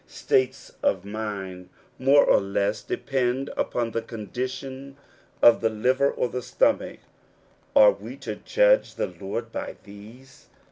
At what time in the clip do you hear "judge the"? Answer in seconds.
8.37-9.05